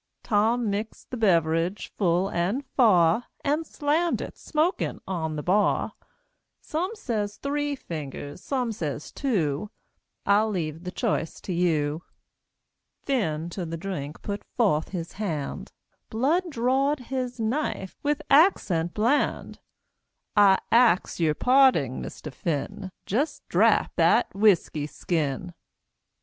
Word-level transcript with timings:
Tom 0.23 0.71
mixed 0.71 1.11
the 1.11 1.17
beverage 1.17 1.91
full 1.95 2.27
and 2.27 2.63
fa'r, 2.75 3.25
And 3.43 3.67
slammed 3.67 4.19
it, 4.19 4.35
smoking, 4.35 4.99
on 5.07 5.35
the 5.35 5.43
bar. 5.43 5.93
Some 6.59 6.95
says 6.95 7.37
three 7.37 7.75
fingers, 7.75 8.41
some 8.43 8.71
says 8.71 9.11
two, 9.11 9.69
I'll 10.25 10.49
leave 10.49 10.85
the 10.85 10.91
choice 10.91 11.39
to 11.41 11.53
you. 11.53 12.01
Phinn 13.05 13.51
to 13.51 13.63
the 13.63 13.77
drink 13.77 14.23
put 14.23 14.43
forth 14.57 14.89
his 14.89 15.11
hand; 15.11 15.71
Blood 16.09 16.45
drawed 16.49 17.01
his 17.11 17.39
knife, 17.39 17.95
with 18.01 18.23
accent 18.27 18.95
bland, 18.95 19.59
"I 20.35 20.57
ax 20.71 21.19
yer 21.19 21.35
parding, 21.35 22.01
Mister 22.01 22.31
Phinn 22.31 22.89
Jest 23.05 23.47
drap 23.49 23.91
that 23.97 24.33
whisky 24.33 24.87
skin." 24.87 25.53